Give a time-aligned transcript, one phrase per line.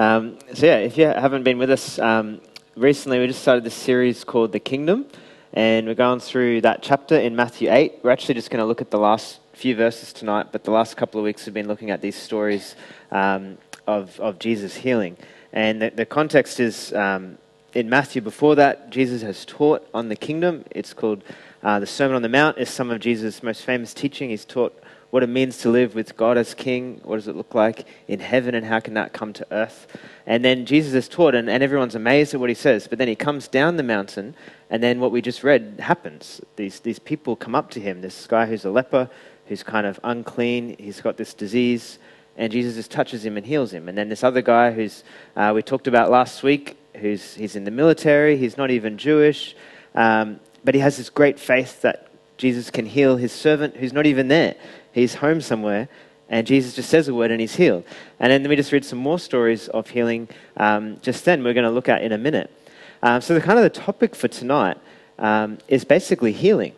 [0.00, 2.40] Um, so, yeah, if you haven't been with us um,
[2.74, 5.04] recently, we just started this series called The Kingdom,
[5.52, 7.98] and we're going through that chapter in Matthew 8.
[8.02, 10.96] We're actually just going to look at the last few verses tonight, but the last
[10.96, 12.76] couple of weeks we've been looking at these stories
[13.10, 15.18] um, of, of Jesus healing.
[15.52, 17.36] And the, the context is um,
[17.74, 20.64] in Matthew, before that, Jesus has taught on the kingdom.
[20.70, 21.22] It's called
[21.62, 24.30] uh, the Sermon on the Mount, is some of Jesus' most famous teaching.
[24.30, 27.00] He's taught what it means to live with God as King.
[27.02, 29.86] What does it look like in heaven, and how can that come to earth?
[30.26, 32.86] And then Jesus is taught, and, and everyone's amazed at what he says.
[32.86, 34.34] But then he comes down the mountain,
[34.70, 36.40] and then what we just read happens.
[36.56, 38.00] These, these people come up to him.
[38.00, 39.10] This guy who's a leper,
[39.46, 41.98] who's kind of unclean, he's got this disease,
[42.36, 43.88] and Jesus just touches him and heals him.
[43.88, 45.02] And then this other guy who's
[45.34, 49.56] uh, we talked about last week, who's he's in the military, he's not even Jewish,
[49.94, 54.06] um, but he has this great faith that Jesus can heal his servant who's not
[54.06, 54.54] even there.
[54.92, 55.88] He's home somewhere,
[56.28, 57.84] and Jesus just says a word and he's healed.
[58.18, 61.64] And then we just read some more stories of healing um, just then, we're going
[61.64, 62.50] to look at in a minute.
[63.02, 64.76] Um, so, the kind of the topic for tonight
[65.18, 66.74] um, is basically healing,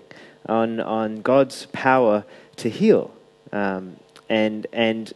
[0.47, 2.25] on, on God's power
[2.57, 3.13] to heal.
[3.53, 3.97] Um,
[4.29, 5.13] and, and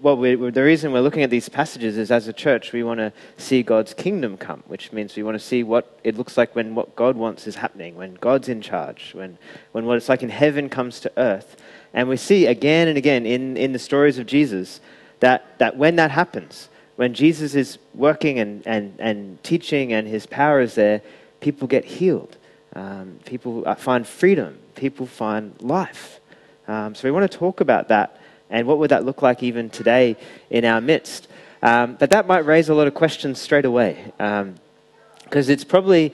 [0.00, 2.98] well, we, the reason we're looking at these passages is as a church, we want
[2.98, 6.54] to see God's kingdom come, which means we want to see what it looks like
[6.54, 9.38] when what God wants is happening, when God's in charge, when,
[9.72, 11.56] when what it's like in heaven comes to earth.
[11.96, 14.80] And we see again and again in, in the stories of Jesus
[15.20, 20.26] that, that when that happens, when Jesus is working and, and, and teaching and his
[20.26, 21.00] power is there,
[21.40, 22.36] people get healed.
[22.74, 24.58] Um, people find freedom.
[24.74, 26.20] People find life.
[26.68, 29.70] Um, so we want to talk about that and what would that look like even
[29.70, 30.16] today
[30.50, 31.28] in our midst.
[31.62, 36.12] Um, but that might raise a lot of questions straight away because um, it's probably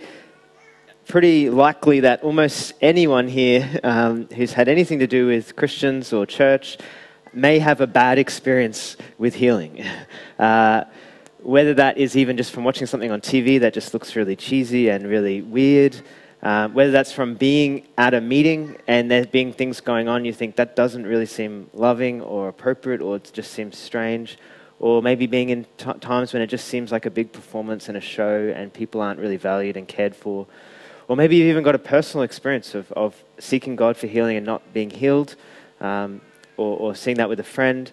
[1.07, 6.27] pretty likely that almost anyone here um, who's had anything to do with Christians or
[6.27, 6.79] church
[7.33, 9.85] may have a bad experience with healing.
[10.39, 10.85] Uh,
[11.43, 14.89] whether that is even just from watching something on TV that just looks really cheesy
[14.89, 15.95] and really weird,
[16.43, 20.33] um, whether that's from being at a meeting and there being things going on, you
[20.33, 24.39] think that doesn't really seem loving or appropriate or it just seems strange,
[24.81, 27.97] or maybe being in t- times when it just seems like a big performance and
[27.97, 30.47] a show and people aren't really valued and cared for.
[31.13, 34.47] Or maybe you've even got a personal experience of, of seeking God for healing and
[34.47, 35.37] not being healed,
[35.79, 36.23] um,
[36.57, 37.93] or, or seeing that with a friend.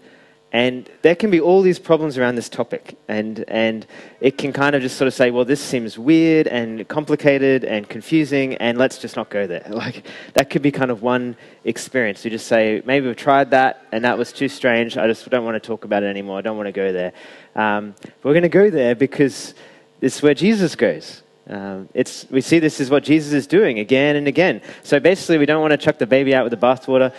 [0.53, 2.97] And there can be all these problems around this topic.
[3.09, 3.85] And, and
[4.21, 7.89] it can kind of just sort of say, well, this seems weird and complicated and
[7.89, 9.65] confusing, and let's just not go there.
[9.69, 12.23] Like, that could be kind of one experience.
[12.23, 14.97] You just say, maybe we've tried that, and that was too strange.
[14.97, 16.37] I just don't want to talk about it anymore.
[16.37, 17.11] I don't want to go there.
[17.53, 19.55] Um, we're going to go there because
[19.99, 21.21] this is where Jesus goes.
[21.49, 24.61] Um, it's, we see this is what Jesus is doing again and again.
[24.83, 27.11] So basically, we don't want to chuck the baby out with the bathwater.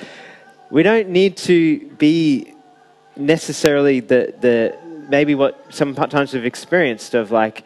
[0.70, 2.54] We don't need to be
[3.16, 7.64] necessarily the, the maybe what sometimes we've experienced of like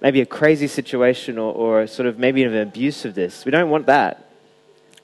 [0.00, 3.44] maybe a crazy situation or, or sort of maybe an abuse of this.
[3.44, 4.30] We don't want that.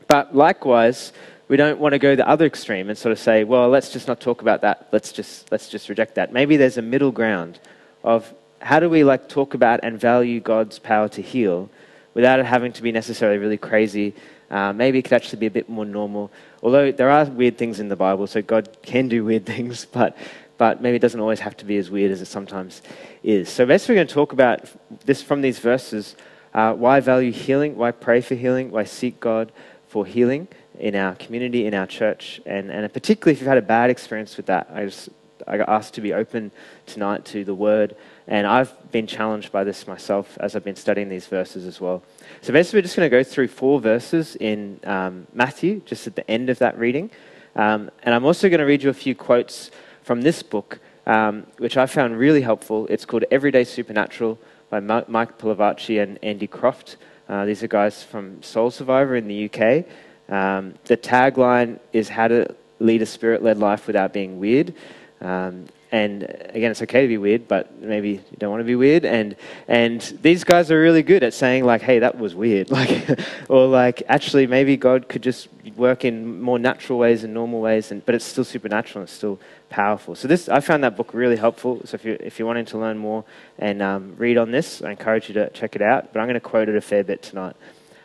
[0.06, 1.12] But likewise,
[1.48, 4.06] we don't want to go the other extreme and sort of say, well, let's just
[4.06, 4.88] not talk about that.
[4.92, 6.32] Let's just, let's just reject that.
[6.32, 7.58] Maybe there's a middle ground
[8.04, 11.70] of how do we like talk about and value God's power to heal
[12.14, 14.14] without it having to be necessarily really crazy
[14.50, 16.30] uh, maybe it could actually be a bit more normal.
[16.62, 20.16] Although there are weird things in the Bible, so God can do weird things, but,
[20.58, 22.82] but maybe it doesn't always have to be as weird as it sometimes
[23.22, 23.48] is.
[23.48, 24.68] So basically, we're going to talk about
[25.06, 26.16] this from these verses
[26.52, 29.52] uh, why value healing, why pray for healing, why seek God
[29.86, 30.48] for healing
[30.80, 34.36] in our community, in our church, and, and particularly if you've had a bad experience
[34.36, 34.68] with that.
[34.72, 35.10] I just
[35.46, 36.50] I got asked to be open
[36.86, 37.94] tonight to the Word,
[38.30, 42.00] and I've been challenged by this myself as I've been studying these verses as well.
[42.42, 46.14] So basically, we're just going to go through four verses in um, Matthew, just at
[46.14, 47.10] the end of that reading.
[47.56, 49.72] Um, and I'm also going to read you a few quotes
[50.04, 52.86] from this book, um, which I found really helpful.
[52.86, 54.38] It's called Everyday Supernatural
[54.70, 56.98] by Mike Pilavachi and Andy Croft.
[57.28, 59.84] Uh, these are guys from Soul Survivor in the UK.
[60.32, 64.72] Um, the tagline is How to Lead a Spirit Led Life Without Being Weird.
[65.20, 68.76] Um, and again, it's okay to be weird, but maybe you don't want to be
[68.76, 69.04] weird.
[69.04, 69.34] And
[69.66, 73.18] and these guys are really good at saying like, "Hey, that was weird," like,
[73.48, 77.90] or like, actually, maybe God could just work in more natural ways and normal ways,
[77.90, 80.14] and but it's still supernatural and it's still powerful.
[80.14, 81.80] So this, I found that book really helpful.
[81.84, 83.24] So if you if you're wanting to learn more
[83.58, 86.12] and um, read on this, I encourage you to check it out.
[86.12, 87.56] But I'm going to quote it a fair bit tonight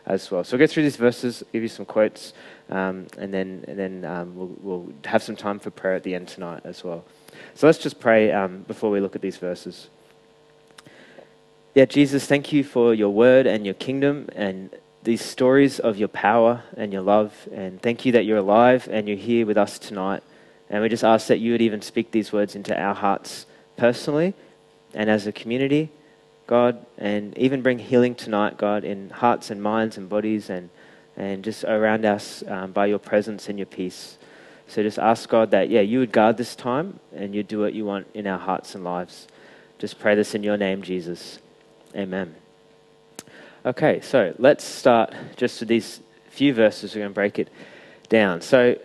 [0.08, 0.44] as well.
[0.44, 2.34] So I'll go through these verses, give you some quotes,
[2.72, 6.16] um, and then and then um, we'll, we'll have some time for prayer at the
[6.16, 7.06] end tonight as well.
[7.54, 9.88] So let's just pray um, before we look at these verses.
[11.74, 14.70] Yeah, Jesus, thank you for your word and your kingdom and
[15.04, 17.48] these stories of your power and your love.
[17.54, 20.24] And thank you that you're alive and you're here with us tonight.
[20.70, 23.46] And we just ask that you would even speak these words into our hearts
[23.78, 24.34] personally,
[24.94, 25.90] and as a community,
[26.48, 30.70] God, and even bring healing tonight, God, in hearts and minds and bodies and,
[31.18, 34.18] and just around us um, by your presence and your peace.
[34.68, 37.74] So just ask God that, yeah, you would guard this time and you'd do what
[37.74, 39.28] you want in our hearts and lives.
[39.78, 41.40] Just pray this in your name, Jesus.
[41.96, 42.36] Amen.
[43.66, 46.94] Okay, so let's start just with these few verses.
[46.94, 47.50] We're going to break it
[48.10, 48.42] down.
[48.42, 48.78] So,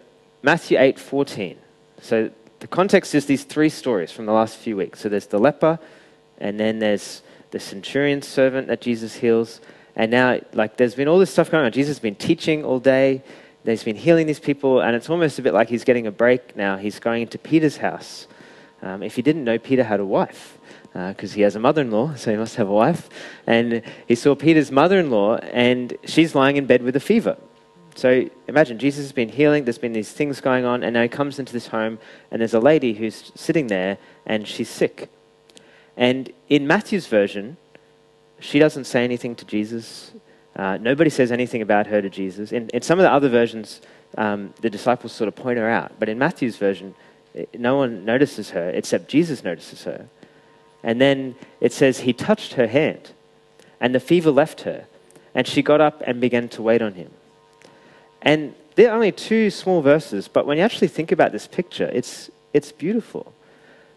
[0.42, 1.58] Matthew 8 14.
[2.00, 2.30] So,
[2.60, 5.00] the context is these three stories from the last few weeks.
[5.00, 5.78] So, there's the leper,
[6.38, 9.60] and then there's the centurion servant that Jesus heals.
[9.96, 11.72] And now, like, there's been all this stuff going on.
[11.72, 13.22] Jesus has been teaching all day,
[13.64, 16.56] he's been healing these people, and it's almost a bit like he's getting a break
[16.56, 16.76] now.
[16.76, 18.26] He's going into Peter's house.
[18.82, 20.58] Um, if you didn't know, Peter had a wife
[20.92, 23.08] because uh, he has a mother in law, so he must have a wife.
[23.46, 27.36] And he saw Peter's mother in law, and she's lying in bed with a fever.
[27.94, 31.08] So imagine Jesus has been healing, there's been these things going on, and now he
[31.08, 31.98] comes into this home,
[32.30, 35.10] and there's a lady who's sitting there, and she's sick.
[35.96, 37.56] And in Matthew's version,
[38.38, 40.12] she doesn't say anything to Jesus.
[40.60, 42.52] Uh, nobody says anything about her to Jesus.
[42.52, 43.80] In, in some of the other versions,
[44.18, 45.92] um, the disciples sort of point her out.
[45.98, 46.94] But in Matthew's version,
[47.32, 50.06] it, no one notices her except Jesus notices her.
[50.82, 53.12] And then it says, He touched her hand,
[53.80, 54.84] and the fever left her,
[55.34, 57.10] and she got up and began to wait on him.
[58.20, 62.30] And they're only two small verses, but when you actually think about this picture, it's,
[62.52, 63.32] it's beautiful.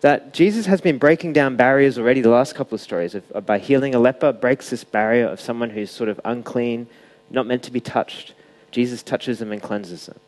[0.04, 3.46] That Jesus has been breaking down barriers already, the last couple of stories, of, of
[3.46, 6.88] by healing a leper, breaks this barrier of someone who's sort of unclean,
[7.30, 8.34] not meant to be touched.
[8.70, 10.20] Jesus touches them and cleanses them.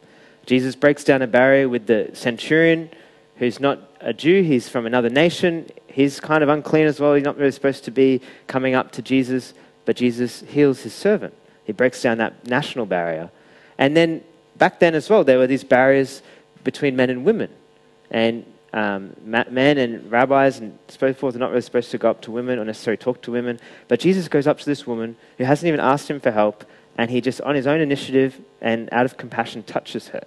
[0.45, 2.89] Jesus breaks down a barrier with the centurion
[3.36, 5.69] who's not a Jew, he's from another nation.
[5.88, 7.13] He's kind of unclean as well.
[7.13, 11.33] He's not really supposed to be coming up to Jesus, but Jesus heals his servant.
[11.66, 13.30] He breaks down that national barrier.
[13.77, 14.24] And then
[14.56, 16.22] back then as well, there were these barriers
[16.63, 17.50] between men and women.
[18.10, 18.45] And
[18.75, 22.31] um, men and rabbis and so forth are not really supposed to go up to
[22.31, 23.57] women or necessarily talk to women.
[23.88, 26.66] But Jesus goes up to this woman who hasn't even asked him for help,
[26.98, 30.25] and he just, on his own initiative and out of compassion, touches her.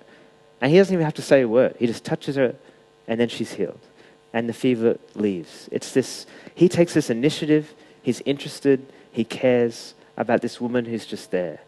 [0.62, 1.76] And he doesn't even have to say a word.
[1.78, 2.56] He just touches her
[3.06, 3.80] and then she's healed.
[4.32, 5.68] And the fever leaves.
[5.70, 11.30] It's this, he takes this initiative, he's interested, he cares about this woman who's just
[11.30, 11.60] there.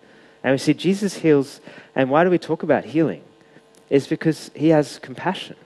[0.42, 1.60] And we see Jesus heals,
[1.94, 3.22] and why do we talk about healing?
[3.90, 5.56] Is because he has compassion.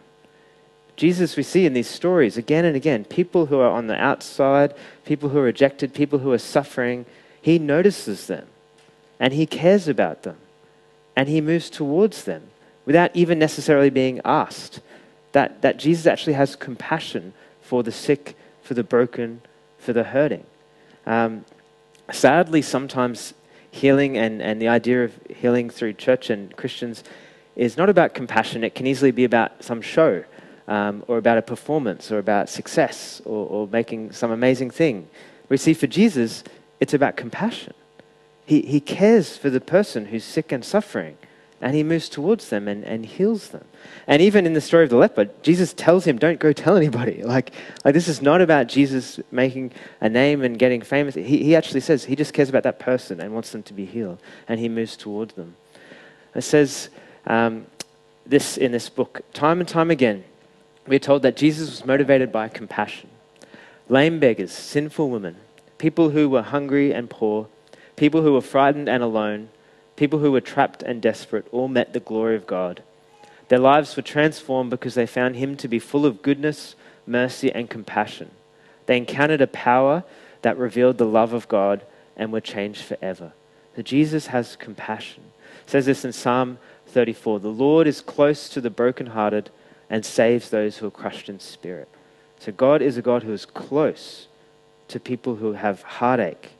[0.97, 4.75] Jesus, we see in these stories again and again, people who are on the outside,
[5.05, 7.05] people who are rejected, people who are suffering,
[7.41, 8.47] he notices them
[9.19, 10.37] and he cares about them
[11.17, 12.49] and he moves towards them
[12.87, 14.81] without even necessarily being asked
[15.33, 19.41] that, that Jesus actually has compassion for the sick, for the broken,
[19.79, 20.45] for the hurting.
[21.07, 21.45] Um,
[22.13, 23.35] sadly, sometimes
[23.71, 27.03] healing and, and the idea of healing through church and Christians
[27.57, 28.63] is not about compassion.
[28.63, 30.25] It can easily be about some show
[30.69, 35.09] um, or about a performance or about success or, or making some amazing thing.
[35.49, 36.45] We see for Jesus,
[36.81, 37.75] it's about compassion.
[38.47, 41.17] He, he cares for the person who's sick and suffering
[41.65, 43.65] and he moves towards them and, and heals them.
[44.07, 47.23] And even in the story of the leper, Jesus tells him, Don't go tell anybody.
[47.35, 47.53] Like,
[47.85, 51.15] like this is not about Jesus making a name and getting famous.
[51.15, 53.87] He, he actually says he just cares about that person and wants them to be
[53.87, 55.57] healed, and he moves towards them.
[56.35, 56.91] It says
[57.27, 57.67] um,
[58.27, 60.23] this in this book time and time again,
[60.87, 63.11] we're told that Jesus was motivated by compassion.
[63.89, 65.37] Lame beggars, sinful women,
[65.79, 67.49] people who were hungry and poor,
[67.97, 69.49] people who were frightened and alone
[69.97, 72.83] People who were trapped and desperate all met the glory of God.
[73.49, 76.75] Their lives were transformed because they found Him to be full of goodness,
[77.07, 78.31] mercy, and compassion.
[78.87, 80.05] They encountered a power
[80.43, 81.85] that revealed the love of God
[82.17, 83.33] and were changed forever.
[83.77, 85.23] So Jesus has compassion.
[85.65, 89.51] It says this in Psalm 34 The Lord is close to the brokenhearted
[89.91, 91.89] and saves those who are crushed in spirit.
[92.39, 94.27] So God is a God who is close
[94.89, 96.51] to people who have heartache,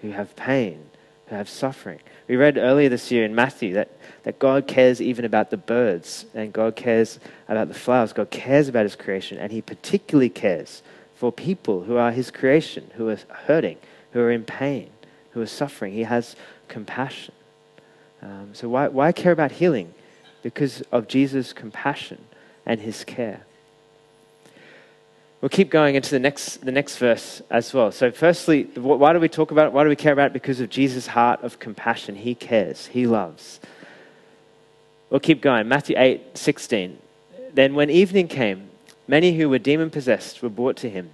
[0.00, 0.86] who have pain,
[1.26, 2.00] who have suffering.
[2.28, 3.90] We read earlier this year in Matthew that,
[4.22, 8.12] that God cares even about the birds and God cares about the flowers.
[8.12, 10.82] God cares about his creation and he particularly cares
[11.14, 13.78] for people who are his creation, who are hurting,
[14.12, 14.90] who are in pain,
[15.32, 15.92] who are suffering.
[15.92, 16.36] He has
[16.68, 17.34] compassion.
[18.22, 19.92] Um, so, why, why care about healing?
[20.42, 22.24] Because of Jesus' compassion
[22.66, 23.44] and his care.
[25.40, 27.92] We'll keep going into the next, the next verse as well.
[27.92, 29.72] So, firstly, why do we talk about it?
[29.74, 30.32] Why do we care about it?
[30.32, 32.16] Because of Jesus' heart of compassion.
[32.16, 33.60] He cares, He loves.
[35.10, 35.68] We'll keep going.
[35.68, 36.98] Matthew 8 16.
[37.52, 38.70] Then, when evening came,
[39.06, 41.10] many who were demon possessed were brought to him,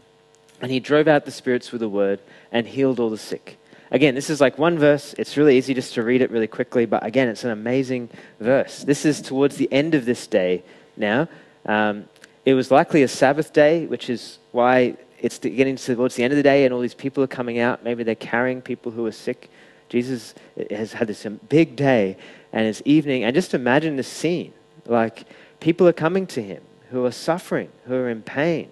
[0.61, 2.21] and he drove out the spirits with a word
[2.53, 3.59] and healed all the sick.
[3.91, 5.15] Again, this is like one verse.
[5.19, 8.85] It's really easy just to read it really quickly, but again, it's an amazing verse.
[8.85, 10.63] This is towards the end of this day
[11.01, 11.29] now.
[11.67, 12.05] Um,
[12.45, 16.37] it was likely a Sabbath day, which is why it's getting towards the end of
[16.37, 17.85] the day, and all these people are coming out.
[17.85, 19.51] Maybe they're carrying people who are sick.
[19.89, 20.35] Jesus
[20.71, 22.17] has had this big day,
[22.53, 23.25] and it's evening.
[23.25, 24.53] And just imagine the scene
[24.87, 25.27] like
[25.59, 28.71] people are coming to him who are suffering, who are in pain.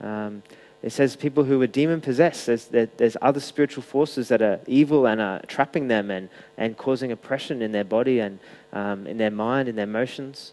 [0.00, 0.42] Um,
[0.82, 2.46] it says people who are demon possessed.
[2.46, 6.76] There's, there, there's other spiritual forces that are evil and are trapping them and, and
[6.76, 8.38] causing oppression in their body and
[8.72, 10.52] um, in their mind, in their emotions.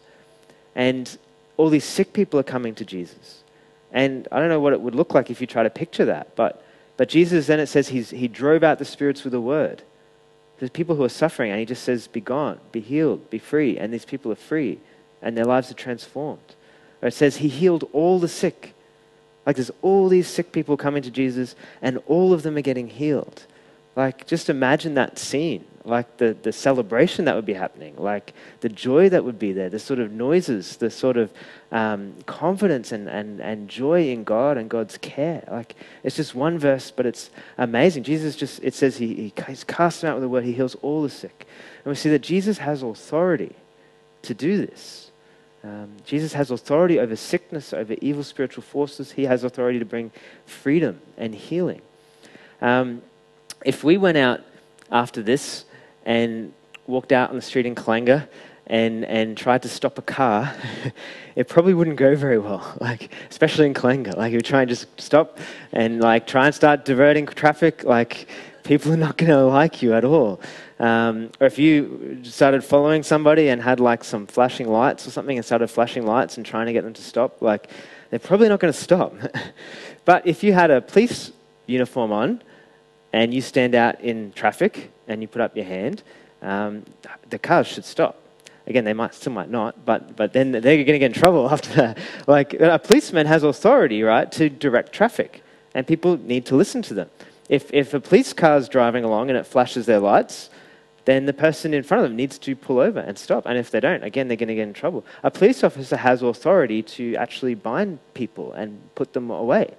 [0.76, 1.18] And
[1.56, 3.42] all these sick people are coming to Jesus.
[3.90, 6.36] And I don't know what it would look like if you try to picture that,
[6.36, 6.62] but,
[6.96, 9.82] but Jesus then it says he's, he drove out the spirits with a word.
[10.58, 13.78] There's people who are suffering, and he just says, Be gone, be healed, be free.
[13.78, 14.78] And these people are free,
[15.20, 16.54] and their lives are transformed.
[17.02, 18.74] Or it says he healed all the sick.
[19.44, 22.88] Like there's all these sick people coming to Jesus, and all of them are getting
[22.88, 23.44] healed.
[23.94, 28.68] Like, just imagine that scene like the, the celebration that would be happening, like the
[28.68, 31.30] joy that would be there, the sort of noises, the sort of
[31.70, 35.46] um, confidence and, and, and joy in God and God's care.
[35.50, 38.02] Like it's just one verse, but it's amazing.
[38.02, 41.02] Jesus just, it says he, he, he's cast out with the word, he heals all
[41.02, 41.46] the sick.
[41.84, 43.54] And we see that Jesus has authority
[44.22, 45.12] to do this.
[45.62, 49.12] Um, Jesus has authority over sickness, over evil spiritual forces.
[49.12, 50.10] He has authority to bring
[50.46, 51.82] freedom and healing.
[52.60, 53.02] Um,
[53.64, 54.42] if we went out
[54.90, 55.64] after this
[56.06, 56.54] and
[56.86, 58.26] walked out on the street in Kalanga
[58.68, 60.54] and, and tried to stop a car,
[61.36, 64.16] it probably wouldn't go very well, like, especially in Kalanga.
[64.16, 65.38] Like, you try and just stop
[65.72, 68.28] and, like, try and start diverting traffic, like,
[68.62, 70.40] people are not going to like you at all.
[70.78, 75.36] Um, or if you started following somebody and had, like, some flashing lights or something
[75.36, 77.70] and started flashing lights and trying to get them to stop, like,
[78.10, 79.14] they're probably not going to stop.
[80.04, 81.32] but if you had a police
[81.66, 82.42] uniform on
[83.16, 86.02] and you stand out in traffic and you put up your hand,
[86.42, 86.84] um,
[87.30, 88.20] the cars should stop.
[88.66, 91.48] Again, they might still might not, but but then they're going to get in trouble
[91.56, 91.98] after that.
[92.26, 95.42] Like a policeman has authority, right, to direct traffic,
[95.74, 97.08] and people need to listen to them.
[97.48, 100.50] If if a police car is driving along and it flashes their lights,
[101.06, 103.46] then the person in front of them needs to pull over and stop.
[103.46, 105.06] And if they don't, again, they're going to get in trouble.
[105.22, 109.74] A police officer has authority to actually bind people and put them away.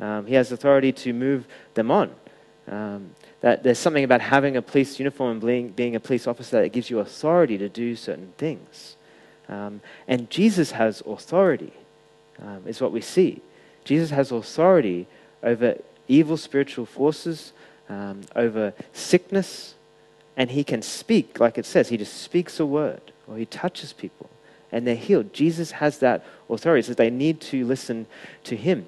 [0.00, 2.14] Um, he has authority to move them on.
[2.68, 3.10] Um,
[3.40, 6.70] that there's something about having a police uniform and being, being a police officer that
[6.70, 8.96] gives you authority to do certain things.
[9.48, 11.72] Um, and Jesus has authority,
[12.42, 13.40] um, is what we see.
[13.84, 15.06] Jesus has authority
[15.42, 15.76] over
[16.08, 17.52] evil spiritual forces,
[17.88, 19.74] um, over sickness,
[20.36, 23.92] and he can speak, like it says, he just speaks a word or he touches
[23.92, 24.28] people
[24.70, 25.32] and they're healed.
[25.32, 28.06] Jesus has that authority, so they need to listen
[28.44, 28.86] to him.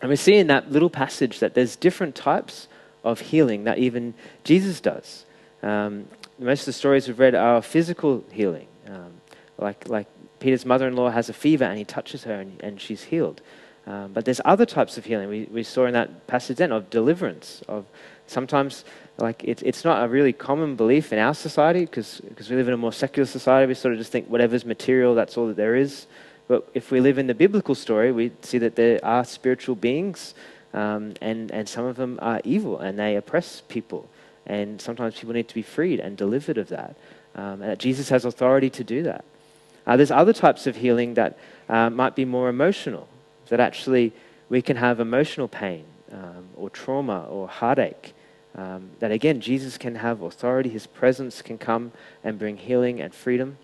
[0.00, 2.68] And we see in that little passage that there's different types
[3.04, 5.24] of healing that even Jesus does.
[5.62, 6.08] Um,
[6.38, 9.12] most of the stories we've read are physical healing, um,
[9.58, 10.08] like, like
[10.40, 13.40] Peter's mother in law has a fever and he touches her and, and she's healed.
[13.86, 15.28] Um, but there's other types of healing.
[15.28, 17.84] We, we saw in that passage then of deliverance, of
[18.26, 18.84] sometimes
[19.18, 22.74] like it, it's not a really common belief in our society because we live in
[22.74, 23.68] a more secular society.
[23.68, 26.06] We sort of just think whatever's material, that's all that there is.
[26.48, 30.34] But if we live in the biblical story, we see that there are spiritual beings
[30.74, 34.08] um, and, and some of them are evil and they oppress people.
[34.44, 36.96] And sometimes people need to be freed and delivered of that.
[37.34, 39.24] Um, and that Jesus has authority to do that.
[39.86, 41.38] Uh, there's other types of healing that
[41.68, 43.08] uh, might be more emotional,
[43.48, 44.12] that actually
[44.48, 48.14] we can have emotional pain um, or trauma or heartache.
[48.56, 53.12] Um, that again, Jesus can have authority, his presence can come and bring healing and
[53.12, 53.58] freedom.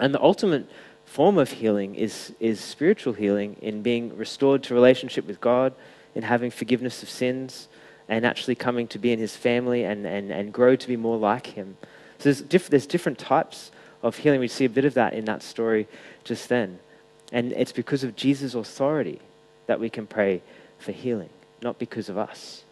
[0.00, 0.68] And the ultimate
[1.04, 5.74] form of healing is, is spiritual healing in being restored to relationship with God,
[6.14, 7.68] in having forgiveness of sins
[8.08, 11.16] and actually coming to be in his family and, and, and grow to be more
[11.16, 11.76] like him.
[12.18, 13.70] So there's, diff- there's different types
[14.02, 14.40] of healing.
[14.40, 15.88] We see a bit of that in that story
[16.22, 16.78] just then.
[17.32, 19.20] And it's because of Jesus' authority
[19.66, 20.42] that we can pray
[20.78, 21.30] for healing,
[21.62, 22.62] not because of us.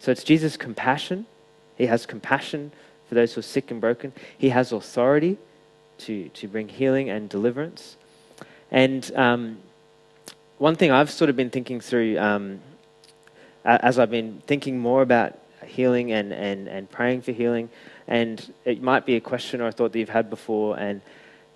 [0.00, 1.26] So it's Jesus' compassion.
[1.78, 2.72] He has compassion
[3.08, 4.12] for those who are sick and broken.
[4.36, 5.38] He has authority
[5.98, 7.96] to, to bring healing and deliverance.
[8.70, 9.58] And um,
[10.58, 12.60] one thing I've sort of been thinking through um,
[13.64, 17.70] as I've been thinking more about healing and, and, and praying for healing,
[18.06, 21.00] and it might be a question or a thought that you've had before, and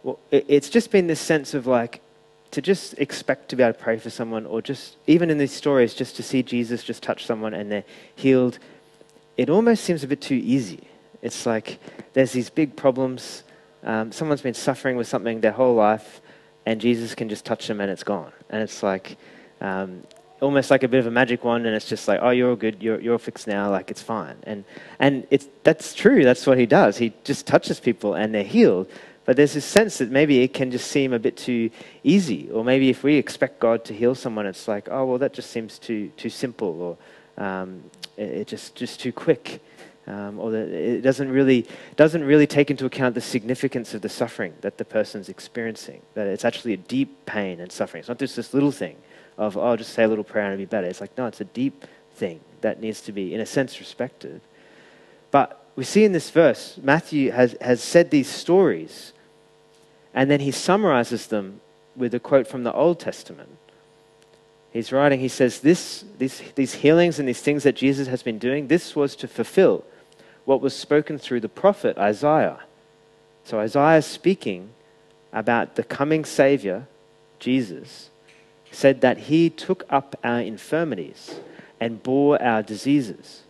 [0.02, 2.00] well, it, it's just been this sense of like,
[2.52, 5.52] to just expect to be able to pray for someone, or just, even in these
[5.52, 7.84] stories, just to see Jesus just touch someone and they're
[8.16, 8.58] healed,
[9.36, 10.80] it almost seems a bit too easy.
[11.20, 11.78] It's like
[12.14, 13.42] there's these big problems.
[13.84, 16.20] Um, someone's been suffering with something their whole life,
[16.64, 18.32] and Jesus can just touch them and it's gone.
[18.48, 19.16] And it's like,
[19.60, 20.04] um,
[20.40, 22.56] almost like a bit of a magic wand and it's just like oh you're all
[22.56, 22.82] good.
[22.82, 23.70] You're, you're fixed now.
[23.70, 24.36] Like it's fine.
[24.44, 24.64] And
[24.98, 26.24] and it's that's true.
[26.24, 26.96] That's what he does.
[26.96, 28.88] He just touches people and they're healed.
[29.28, 31.68] But there's this sense that maybe it can just seem a bit too
[32.02, 35.34] easy, or maybe if we expect God to heal someone, it's like, oh well, that
[35.34, 36.98] just seems too too simple,
[37.36, 37.82] or um,
[38.16, 39.60] it, it just just too quick,
[40.06, 41.66] um, or that it doesn't really
[41.96, 46.00] doesn't really take into account the significance of the suffering that the person's experiencing.
[46.14, 48.00] That it's actually a deep pain and suffering.
[48.00, 48.96] It's not just this little thing
[49.38, 50.86] of oh, just say a little prayer and it'll be better.
[50.86, 54.40] It's like no, it's a deep thing that needs to be, in a sense, respected.
[55.30, 59.12] But we see in this verse, Matthew has, has said these stories
[60.12, 61.60] and then he summarizes them
[61.94, 63.50] with a quote from the Old Testament.
[64.72, 68.38] He's writing, he says, this, these, these healings and these things that Jesus has been
[68.38, 69.84] doing, this was to fulfill
[70.44, 72.60] what was spoken through the prophet Isaiah.
[73.44, 74.70] So Isaiah is speaking
[75.32, 76.86] about the coming Savior,
[77.38, 78.07] Jesus,
[78.70, 81.40] said that he took up our infirmities
[81.80, 83.42] and bore our diseases.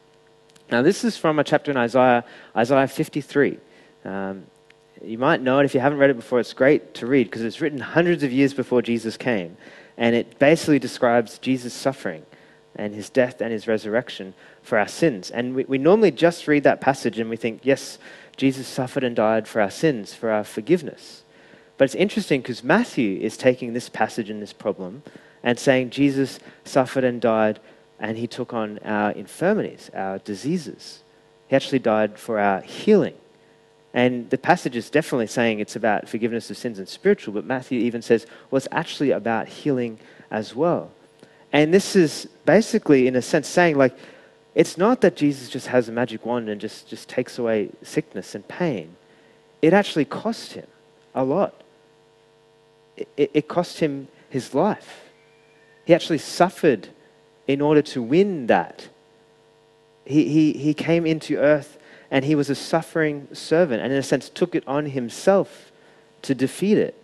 [0.70, 2.24] Now, this is from a chapter in Isaiah,
[2.56, 3.58] Isaiah 53.
[4.04, 4.44] Um,
[5.02, 6.40] you might know it if you haven't read it before.
[6.40, 9.56] It's great to read because it's written hundreds of years before Jesus came.
[9.96, 12.24] And it basically describes Jesus' suffering
[12.76, 15.30] and his death and his resurrection for our sins.
[15.30, 17.98] And we, we normally just read that passage and we think, yes,
[18.36, 21.22] Jesus suffered and died for our sins, for our forgiveness.
[21.78, 25.02] But it's interesting because Matthew is taking this passage and this problem
[25.42, 27.60] and saying Jesus suffered and died
[28.00, 31.02] and he took on our infirmities, our diseases.
[31.48, 33.14] He actually died for our healing.
[33.94, 37.80] And the passage is definitely saying it's about forgiveness of sins and spiritual, but Matthew
[37.80, 39.98] even says, well, it's actually about healing
[40.30, 40.90] as well.
[41.52, 43.96] And this is basically, in a sense, saying, like,
[44.54, 48.34] it's not that Jesus just has a magic wand and just, just takes away sickness
[48.34, 48.96] and pain.
[49.62, 50.66] It actually cost him
[51.14, 51.54] a lot.
[53.16, 55.10] It, it, cost him his life.
[55.84, 56.88] He actually suffered
[57.46, 58.88] in order to win that.
[60.04, 61.78] He, he, he came into earth
[62.10, 65.70] and he was a suffering servant and, in a sense, took it on himself
[66.22, 66.94] to defeat it.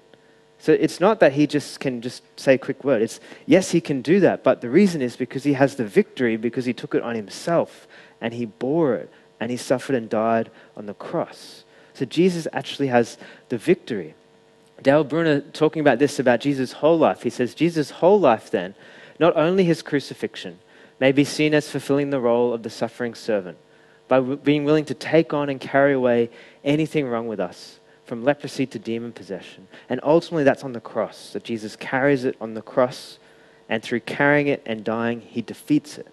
[0.59, 3.03] So it's not that he just can just say a quick word.
[3.03, 6.39] It's yes, he can do that, but the reason is because he has the victory
[6.39, 7.87] because he took it on himself
[8.21, 11.65] and he bore it and he suffered and died on the cross.
[11.93, 13.19] So Jesus actually has
[13.51, 14.15] the victory.
[14.85, 17.23] Dale talking about this about Jesus' whole life.
[17.23, 18.75] He says Jesus' whole life then,
[19.19, 20.59] not only his crucifixion,
[21.01, 23.57] may be seen as fulfilling the role of the suffering servant,
[24.09, 26.31] by being willing to take on and carry away
[26.63, 29.67] anything wrong with us, from leprosy to demon possession.
[29.89, 33.19] And ultimately, that's on the cross, that Jesus carries it on the cross,
[33.71, 36.09] and through carrying it and dying, he defeats it.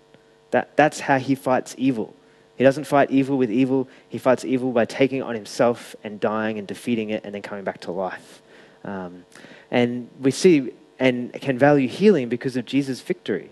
[0.52, 2.16] That, that's how he fights evil.
[2.56, 6.58] He doesn't fight evil with evil, he fights evil by taking on himself and dying
[6.58, 8.41] and defeating it and then coming back to life.
[8.84, 9.26] Um,
[9.70, 13.50] and we see and can value healing because of Jesus' victory.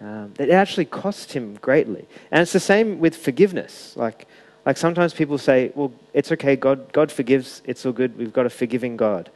[0.00, 2.06] Um, it actually cost him greatly.
[2.30, 3.96] And it's the same with forgiveness.
[3.96, 4.28] Like,
[4.64, 8.46] like sometimes people say, well, it's okay, God, God forgives, it's all good, we've got
[8.46, 9.30] a forgiving God.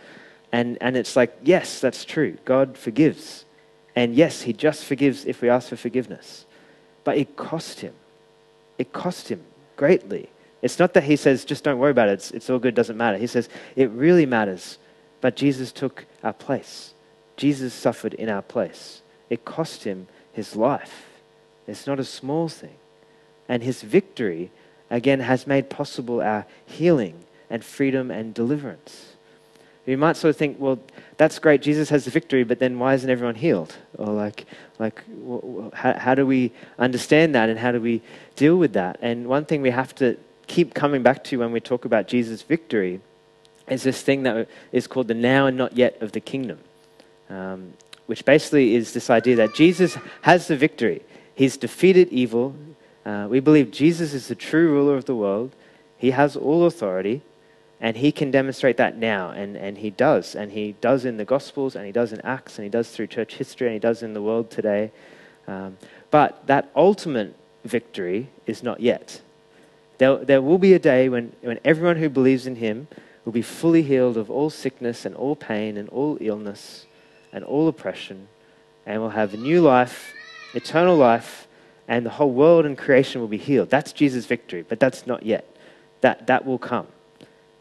[0.53, 2.37] And, and it's like, yes, that's true.
[2.45, 3.45] God forgives.
[3.97, 6.45] And yes, He just forgives if we ask for forgiveness.
[7.05, 7.95] But it cost Him.
[8.79, 9.43] It cost Him
[9.77, 10.29] greatly.
[10.61, 12.97] It's not that He says, just don't worry about it, it's, it's all good, doesn't
[12.97, 13.19] matter.
[13.19, 14.79] He says, it really matters.
[15.23, 16.93] But Jesus took our place,
[17.39, 19.01] Jesus suffered in our place.
[19.31, 21.07] It cost Him his life.
[21.67, 22.77] It's not a small thing.
[23.49, 24.51] And his victory,
[24.91, 29.15] again, has made possible our healing and freedom and deliverance.
[29.85, 30.79] You might sort of think, well,
[31.17, 31.61] that's great.
[31.61, 33.75] Jesus has the victory, but then why isn't everyone healed?
[33.99, 34.47] Or like,
[34.79, 35.03] like,
[35.75, 38.01] how, how do we understand that, and how do we
[38.37, 38.99] deal with that?
[39.03, 42.43] And one thing we have to keep coming back to when we talk about Jesus'
[42.43, 43.01] victory
[43.69, 46.59] is this thing that is called the now and not yet of the kingdom.
[47.31, 47.73] Um,
[48.07, 51.03] which basically is this idea that Jesus has the victory.
[51.35, 52.55] He's defeated evil.
[53.07, 55.53] Uh, we believe Jesus is the true ruler of the world.
[55.97, 57.23] He has all authority,
[57.81, 60.35] and he can demonstrate that now, and, and he does.
[60.35, 63.07] And he does in the Gospels, and he does in Acts, and he does through
[63.07, 64.91] church history, and he does in the world today.
[65.47, 65.79] Um,
[66.11, 69.21] but that ultimate victory is not yet.
[69.99, 72.89] There, there will be a day when, when everyone who believes in him
[73.25, 76.87] will be fully healed of all sickness and all pain and all illness
[77.33, 78.29] and all oppression,
[78.85, 80.13] and we'll have a new life,
[80.55, 81.47] eternal life,
[81.89, 83.71] and the whole world and creation will be healed.
[83.71, 85.57] That's Jesus' victory, but that's not yet.
[86.01, 86.87] That, that will come.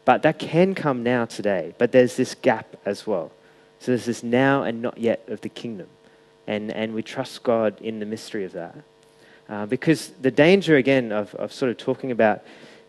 [0.04, 3.30] But that can come now today, but there's this gap as well.
[3.78, 5.88] So there's this now and not yet of the kingdom.
[6.46, 8.76] And, and we trust God in the mystery of that.
[9.48, 12.42] Uh, because the danger, again, of, of sort of talking about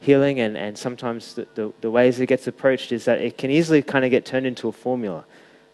[0.03, 3.49] healing and, and sometimes the, the, the, ways it gets approached is that it can
[3.49, 5.23] easily kind of get turned into a formula.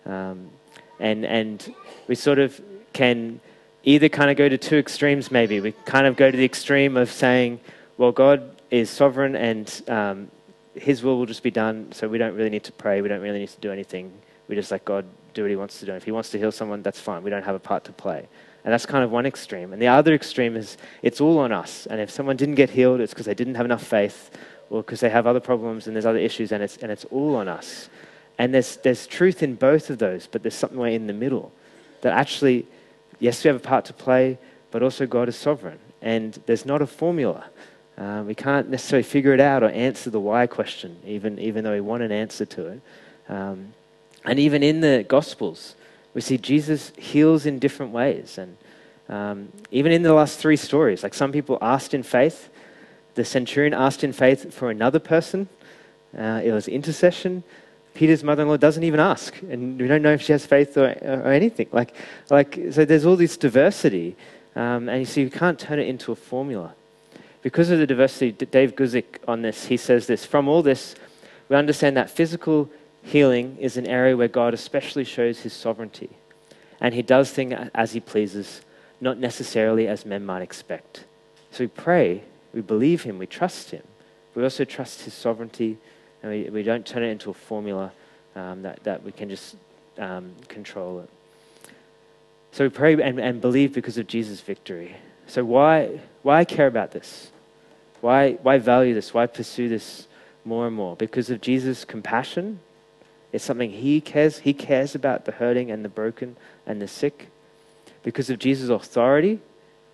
[0.05, 0.51] Um,
[0.99, 1.73] and, and
[2.07, 2.61] we sort of
[2.93, 3.39] can
[3.83, 5.59] either kind of go to two extremes, maybe.
[5.59, 7.59] We kind of go to the extreme of saying,
[7.97, 10.31] well, God is sovereign and um,
[10.75, 13.01] His will will just be done, so we don't really need to pray.
[13.01, 14.13] We don't really need to do anything.
[14.47, 15.93] We just let God do what He wants to do.
[15.93, 17.23] If He wants to heal someone, that's fine.
[17.23, 18.27] We don't have a part to play.
[18.63, 19.73] And that's kind of one extreme.
[19.73, 21.85] And the other extreme is it's all on us.
[21.85, 24.31] And if someone didn't get healed, it's because they didn't have enough faith
[24.69, 27.35] or because they have other problems and there's other issues, and it's, and it's all
[27.35, 27.89] on us.
[28.37, 31.51] And there's, there's truth in both of those, but there's something in the middle
[32.01, 32.65] that actually,
[33.19, 34.37] yes, we have a part to play,
[34.71, 35.79] but also God is sovereign.
[36.01, 37.45] And there's not a formula.
[37.97, 41.73] Uh, we can't necessarily figure it out or answer the why question, even, even though
[41.73, 42.81] we want an answer to it.
[43.27, 43.73] Um,
[44.23, 45.75] and even in the Gospels,
[46.13, 48.37] we see Jesus heals in different ways.
[48.37, 48.57] And
[49.07, 52.49] um, even in the last three stories, like some people asked in faith,
[53.15, 55.49] the centurion asked in faith for another person.
[56.17, 57.43] Uh, it was intercession.
[57.93, 61.33] Peter's mother-in-law doesn't even ask, and we don't know if she has faith or, or
[61.33, 61.67] anything.
[61.71, 61.93] Like,
[62.29, 64.15] like, so there's all this diversity,
[64.55, 66.73] um, and you see, you can't turn it into a formula.
[67.41, 70.95] Because of the diversity, Dave Guzik on this, he says this: from all this,
[71.49, 72.69] we understand that physical
[73.01, 76.09] healing is an area where God especially shows His sovereignty,
[76.79, 78.61] and He does things as He pleases,
[79.01, 81.05] not necessarily as men might expect.
[81.51, 83.83] So we pray we believe him, we trust him.
[84.35, 85.77] We also trust his sovereignty,
[86.21, 87.91] and we, we don't turn it into a formula
[88.35, 89.55] um, that, that we can just
[89.97, 91.09] um, control it.
[92.51, 94.95] So we pray and, and believe because of Jesus' victory.
[95.27, 97.31] So why, why care about this?
[98.01, 99.13] Why, why value this?
[99.13, 100.07] Why pursue this
[100.45, 100.95] more and more?
[100.95, 102.59] Because of Jesus' compassion.
[103.31, 104.39] It's something he cares.
[104.39, 107.27] He cares about the hurting and the broken and the sick.
[108.03, 109.39] Because of Jesus' authority.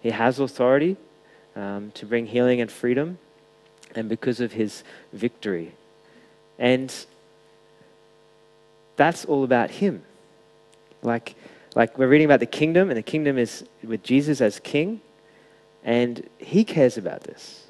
[0.02, 0.98] He has authority
[1.56, 3.17] um, to bring healing and freedom,
[3.95, 5.71] and because of his victory.
[6.60, 6.93] And
[8.95, 10.04] that's all about him.
[11.02, 11.36] Like,
[11.76, 15.02] like we're reading about the kingdom, and the kingdom is with Jesus as king,
[15.84, 17.64] and he cares about this.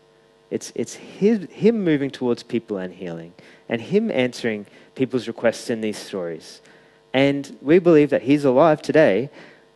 [0.56, 3.34] It's, it's his, him moving towards people and healing,
[3.68, 6.62] and him answering people's requests in these stories.
[7.14, 9.30] And we believe that he's alive today,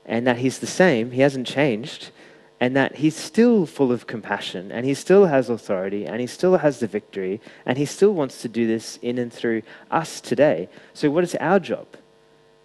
[0.05, 2.11] and that he's the same, he hasn't changed,
[2.61, 6.57] and that he's still full of compassion and he still has authority and he still
[6.57, 9.61] has the victory and he still wants to do this in and through
[9.91, 10.69] us today.
[10.93, 11.87] So, what is our job?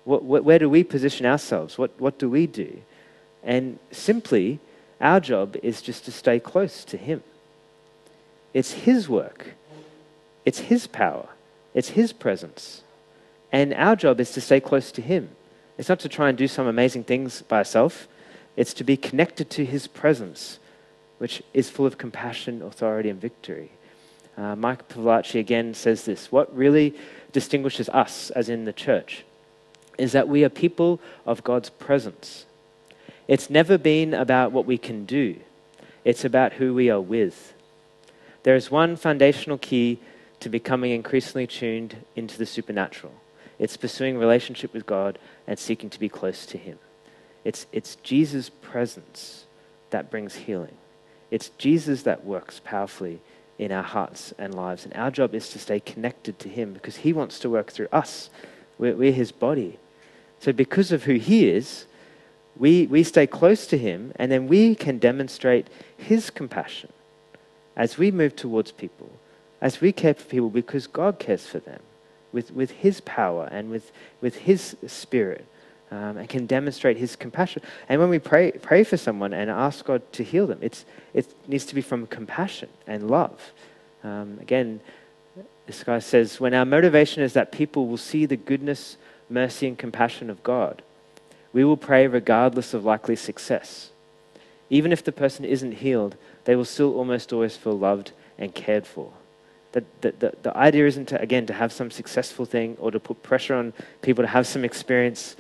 [0.05, 1.79] What, what, where do we position ourselves?
[1.79, 2.81] What, what do we do?
[3.42, 4.61] And simply,
[5.00, 7.24] our job is just to stay close to him.
[8.54, 9.54] It's his work,
[10.46, 11.28] it's his power,
[11.74, 12.82] it's his presence.
[13.52, 15.28] And our job is to stay close to him.
[15.76, 18.06] It's not to try and do some amazing things by ourselves
[18.56, 20.58] it's to be connected to his presence,
[21.18, 23.70] which is full of compassion, authority, and victory.
[24.36, 26.94] Uh, Mike Pilavachi again says this What really
[27.32, 29.24] distinguishes us, as in the church,
[29.98, 32.46] is that we are people of God's presence.
[33.26, 35.36] It's never been about what we can do,
[36.04, 37.53] it's about who we are with.
[38.44, 39.98] There is one foundational key
[40.40, 43.12] to becoming increasingly tuned into the supernatural
[43.59, 46.78] it's pursuing relationship with God and seeking to be close to Him.
[47.44, 49.44] It's, it's Jesus' presence
[49.90, 50.76] that brings healing.
[51.30, 53.20] It's Jesus that works powerfully
[53.59, 54.85] in our hearts and lives.
[54.85, 57.88] And our job is to stay connected to Him because He wants to work through
[57.92, 58.30] us.
[58.78, 59.78] We're, we're His body.
[60.40, 61.87] So, because of who He is,
[62.57, 66.92] we, we stay close to Him and then we can demonstrate His compassion
[67.76, 69.10] as we move towards people,
[69.60, 71.80] as we care for people because God cares for them
[72.32, 75.46] with, with His power and with, with His Spirit
[75.94, 77.62] um, and can demonstrate his compassion.
[77.88, 81.32] And when we pray, pray for someone and ask God to heal them, it's, it
[81.48, 83.52] needs to be from compassion and love.
[84.02, 84.80] Um, again,
[85.66, 88.96] this guy says, when our motivation is that people will see the goodness,
[89.30, 90.82] mercy, and compassion of God,
[91.52, 93.90] we will pray regardless of likely success.
[94.68, 98.87] Even if the person isn't healed, they will still almost always feel loved and cared
[98.87, 99.12] for.
[99.72, 103.00] The, the, the, the idea isn't to, again, to have some successful thing or to
[103.00, 105.35] put pressure on people to have some experience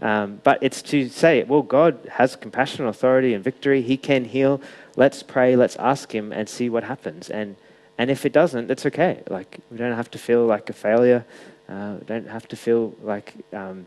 [0.00, 3.82] um, but it's to say, well, God has compassion, authority, and victory.
[3.82, 4.60] He can heal.
[4.96, 5.56] Let's pray.
[5.56, 7.28] Let's ask Him and see what happens.
[7.28, 7.56] And
[7.98, 9.22] and if it doesn't, that's okay.
[9.28, 11.24] Like we don't have to feel like a failure.
[11.68, 13.86] Uh, we don't have to feel like um,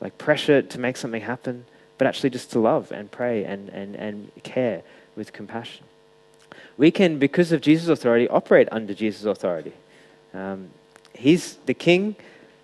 [0.00, 1.64] like pressure to make something happen.
[1.96, 4.82] But actually, just to love and pray and and and care
[5.16, 5.86] with compassion.
[6.76, 9.72] We can, because of Jesus' authority, operate under Jesus' authority.
[10.32, 10.70] Um,
[11.12, 12.16] he's the King,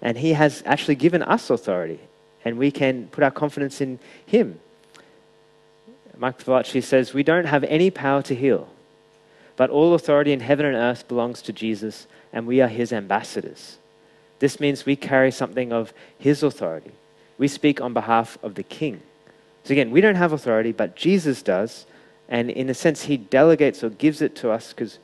[0.02, 2.00] and He has actually given us authority
[2.44, 4.60] and we can put our confidence in Him.
[6.16, 8.68] Mike Pilavachi says, We don't have any power to heal,
[9.56, 13.78] but all authority in heaven and earth belongs to Jesus, and we are His ambassadors.
[14.38, 16.92] This means we carry something of His authority.
[17.38, 19.02] We speak on behalf of the King.
[19.64, 21.86] So again, we don't have authority, but Jesus does,
[22.30, 24.98] and in a sense, He delegates or gives it to us because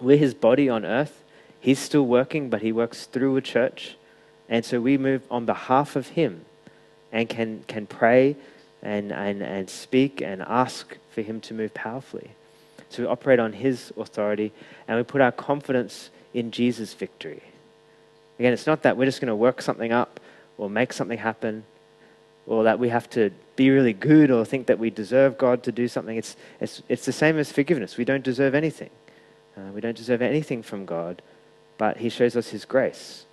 [0.00, 1.22] we're His body on earth.
[1.60, 3.96] He's still working, but He works through a church.
[4.48, 6.44] And so we move on behalf of Him
[7.12, 8.36] and can, can pray
[8.82, 12.32] and, and, and speak and ask for Him to move powerfully.
[12.90, 14.52] So we operate on His authority
[14.88, 17.42] and we put our confidence in Jesus' victory.
[18.40, 20.20] Again, it's not that we're just going to work something up
[20.58, 21.64] or make something happen
[22.46, 25.72] or that we have to be really good or think that we deserve God to
[25.72, 26.16] do something.
[26.16, 27.96] It's, it's, it's the same as forgiveness.
[27.96, 28.90] We don't deserve anything.
[29.56, 31.22] Uh, we don't deserve anything from God,
[31.78, 33.24] but He shows us His grace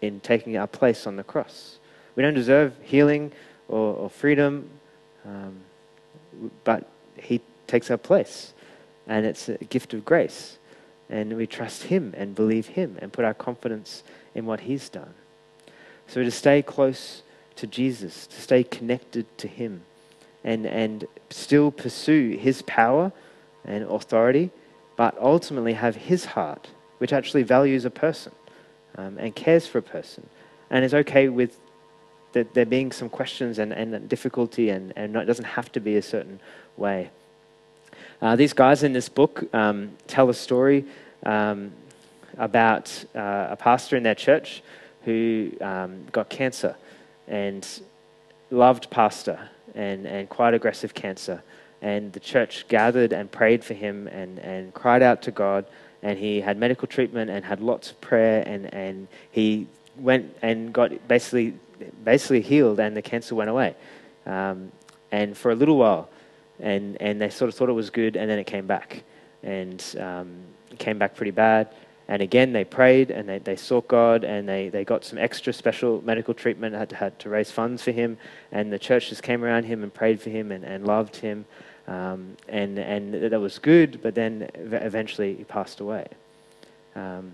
[0.00, 1.78] in taking our place on the cross.
[2.14, 3.32] We don't deserve healing
[3.68, 4.70] or, or freedom,
[5.26, 5.56] um,
[6.62, 8.54] but He takes our place,
[9.06, 10.58] and it's a gift of grace.
[11.10, 15.14] And we trust Him and believe Him and put our confidence in what He's done.
[16.06, 17.22] So to stay close
[17.62, 19.82] to Jesus, to stay connected to Him,
[20.42, 23.12] and, and still pursue His power
[23.64, 24.50] and authority,
[24.96, 28.32] but ultimately have His heart, which actually values a person
[28.98, 30.28] um, and cares for a person,
[30.70, 31.56] and is okay with
[32.32, 35.94] the, there being some questions and, and difficulty, and, and it doesn't have to be
[35.94, 36.40] a certain
[36.76, 37.10] way.
[38.20, 40.84] Uh, these guys in this book um, tell a story
[41.24, 41.70] um,
[42.38, 44.64] about uh, a pastor in their church
[45.04, 46.74] who um, got cancer
[47.32, 47.66] and
[48.50, 51.42] loved pastor and, and quite aggressive cancer.
[51.80, 55.64] And the church gathered and prayed for him and, and cried out to God.
[56.02, 58.44] And he had medical treatment and had lots of prayer.
[58.46, 59.66] And, and he
[59.96, 61.54] went and got basically,
[62.04, 63.74] basically healed, and the cancer went away.
[64.26, 64.70] Um,
[65.10, 66.08] and for a little while,
[66.60, 69.02] and, and they sort of thought it was good, and then it came back.
[69.42, 70.36] And um,
[70.70, 71.68] it came back pretty bad.
[72.12, 75.50] And again, they prayed and they, they sought God and they, they got some extra
[75.50, 78.18] special medical treatment, had to, had to raise funds for him.
[78.52, 81.46] And the church just came around him and prayed for him and, and loved him.
[81.88, 86.06] Um, and, and that was good, but then eventually he passed away.
[86.94, 87.32] Um,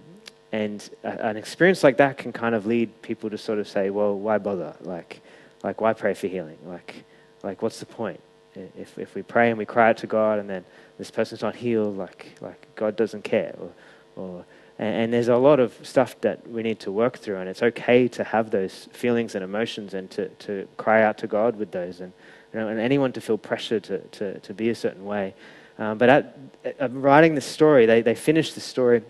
[0.52, 4.16] and an experience like that can kind of lead people to sort of say, well,
[4.16, 4.76] why bother?
[4.82, 5.22] Like,
[5.64, 6.58] like why pray for healing?
[6.64, 7.02] Like,
[7.42, 8.20] like what's the point?
[8.54, 10.64] If, if we pray and we cry out to God and then
[10.98, 13.56] this person's not healed, like, like God doesn't care.
[13.58, 13.72] Or,
[14.14, 14.44] or
[14.78, 17.62] and, and, there's a lot of stuff that we need to work through, and it's
[17.62, 21.72] okay to have those feelings and emotions and to, to cry out to God with
[21.72, 22.12] those, and,
[22.52, 25.34] you know, and anyone to feel pressure to, to, to be a certain way.
[25.80, 26.38] Um, but at,
[26.78, 29.02] at writing the story, they, they finished the story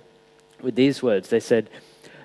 [0.62, 1.28] with these words.
[1.28, 1.68] They said,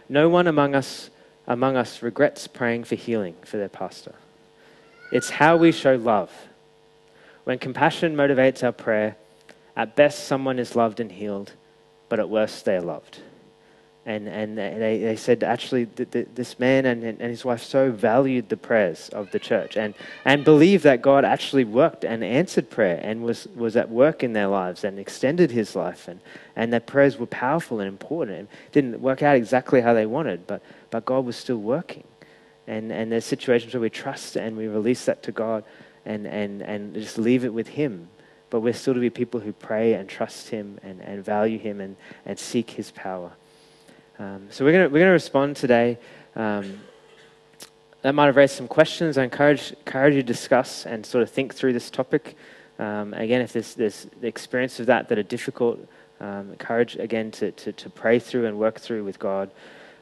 [0.08, 1.10] No one among us,
[1.46, 4.16] among us regrets praying for healing for their pastor.
[5.12, 6.32] It's how we show love.
[7.44, 9.18] When compassion motivates our prayer,
[9.76, 11.52] at best someone is loved and healed,
[12.08, 13.20] but at worst they are loved
[14.06, 18.58] and, and they, they said actually this man and, and his wife so valued the
[18.58, 19.94] prayers of the church and,
[20.26, 24.34] and believed that God actually worked and answered prayer and was, was at work in
[24.34, 26.20] their lives and extended his life and,
[26.58, 30.46] and that prayers were powerful and important and didn't work out exactly how they wanted,
[30.48, 32.04] but, but God was still working.
[32.68, 35.64] And, and there's situations where we trust and we release that to God
[36.06, 38.10] and, and, and just leave it with Him.
[38.50, 41.82] But we're still to be people who pray and trust Him and, and value Him
[41.82, 43.32] and, and seek His power.
[44.20, 45.98] Um, so we're going we're gonna respond today.
[46.36, 46.80] Um,
[48.04, 49.18] that might have raised some questions.
[49.18, 52.36] I encourage, encourage you to discuss and sort of think through this topic.
[52.78, 55.80] Um, again, if there's, there's the experience of that that are difficult,
[56.20, 59.50] um, encourage again to, to, to, pray through and work through with God.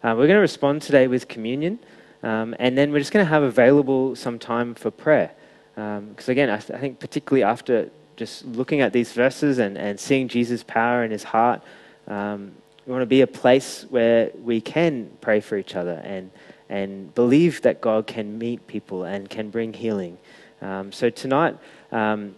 [0.04, 1.78] Uh, we're going to respond today with communion,
[2.24, 5.32] um, and then we're just going to have available some time for prayer.
[5.76, 10.00] Because again, I, th- I, think particularly after just looking at these verses and, and
[10.00, 11.62] seeing Jesus' power in his heart,
[12.08, 12.54] um,
[12.86, 16.32] we want to be a place where we can pray for each other and,
[16.70, 20.18] and believe that God can meet people and can bring healing.
[20.62, 21.58] Um, so tonight,
[21.92, 22.36] um,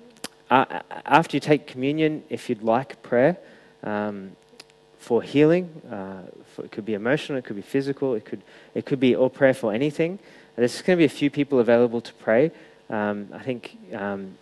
[0.50, 3.38] after you take communion, if you'd like prayer
[3.84, 4.36] um,
[5.00, 8.42] for healing, uh, for, it could be emotional, it could be physical, it could,
[8.76, 10.20] it could be all prayer for anything.
[10.56, 12.52] There's going to be a few people available to pray.
[12.90, 14.38] Um, I think um,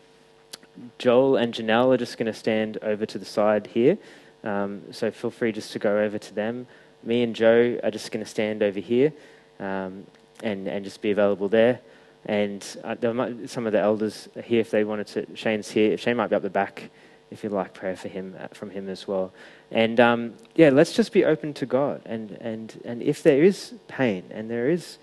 [0.98, 3.98] Joel and Janelle are just going to stand over to the side here.
[4.44, 6.68] Um, so feel free just to go over to them.
[7.04, 9.14] Me and Joe are just going to stand over here
[9.60, 10.06] um,
[10.44, 11.80] and, and just be available there.
[12.26, 15.36] And uh, there might, some of the elders here if they wanted to.
[15.36, 15.98] Shane's here.
[15.98, 16.90] Shane might be up the back
[17.32, 19.34] if you'd like prayer for him uh, from him as well.
[19.72, 22.02] And um, yeah, let's just be open to God.
[22.06, 24.98] And, and, and if there is pain and there is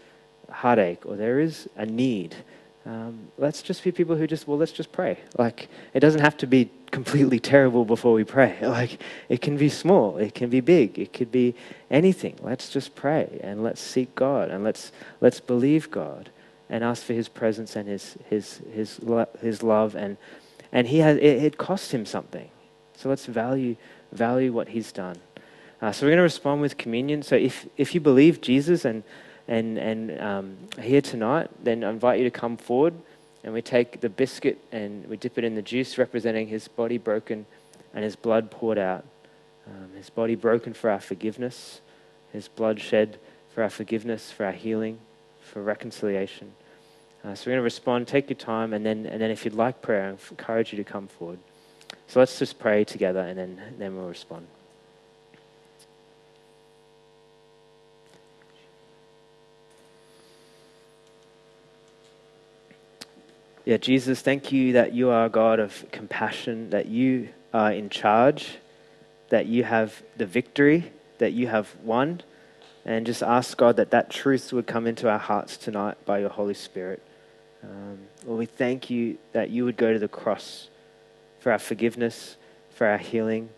[0.50, 2.36] heartache or there is a need,
[2.86, 5.18] um, let's just be people who just, well, let's just pray.
[5.36, 8.56] Like, it doesn't have to be completely terrible before we pray.
[8.62, 11.54] Like, it can be small, it can be big, it could be
[11.90, 12.36] anything.
[12.40, 16.30] Let's just pray and let's seek God and let's, let's believe God
[16.70, 19.00] and ask for His presence and His, his, his,
[19.40, 19.94] his love.
[19.94, 20.16] And,
[20.72, 22.50] and he has, it, it cost Him something.
[22.96, 23.76] So let's value,
[24.12, 25.18] value what He's done.
[25.80, 27.22] Uh, so we're going to respond with communion.
[27.22, 29.02] So if, if you believe Jesus and,
[29.48, 32.94] and, and um, here tonight, then I invite you to come forward
[33.42, 36.98] and we take the biscuit and we dip it in the juice representing his body
[36.98, 37.46] broken
[37.94, 39.04] and his blood poured out.
[39.66, 41.80] Um, his body broken for our forgiveness,
[42.32, 43.18] his blood shed
[43.54, 44.98] for our forgiveness, for our healing,
[45.40, 46.52] for reconciliation.
[47.24, 48.06] Uh, so we're going to respond.
[48.06, 50.84] Take your time, and then, and then if you'd like prayer, I encourage you to
[50.84, 51.38] come forward.
[52.06, 54.46] So let's just pray together, and then, and then we'll respond.
[63.68, 67.90] Yeah, Jesus, thank you that you are a God of compassion, that you are in
[67.90, 68.56] charge,
[69.28, 72.22] that you have the victory, that you have won.
[72.86, 76.30] And just ask God that that truth would come into our hearts tonight by your
[76.30, 77.02] Holy Spirit.
[77.62, 80.70] Um, Lord, we thank you that you would go to the cross
[81.38, 82.38] for our forgiveness,
[82.70, 83.50] for our healing,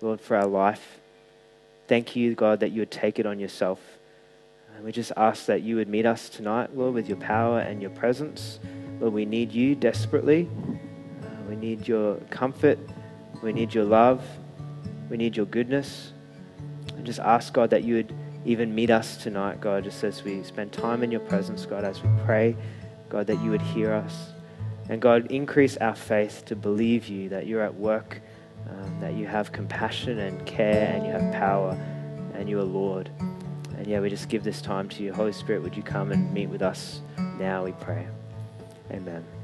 [0.00, 1.00] Lord, for our life.
[1.86, 3.78] Thank you, God, that you would take it on yourself.
[4.74, 7.82] And we just ask that you would meet us tonight, Lord, with your power and
[7.82, 8.58] your presence.
[9.00, 10.48] Lord, we need you desperately.
[11.22, 12.78] Uh, we need your comfort.
[13.42, 14.22] We need your love.
[15.08, 16.12] We need your goodness.
[16.96, 20.42] And just ask, God, that you would even meet us tonight, God, just as we
[20.42, 22.54] spend time in your presence, God, as we pray.
[23.08, 24.32] God, that you would hear us.
[24.90, 28.20] And God, increase our faith to believe you, that you're at work,
[28.68, 31.70] um, that you have compassion and care, and you have power,
[32.34, 33.10] and you are Lord.
[33.76, 35.12] And yeah, we just give this time to you.
[35.12, 37.00] Holy Spirit, would you come and meet with us
[37.40, 38.06] now, we pray.
[38.92, 39.39] Amen.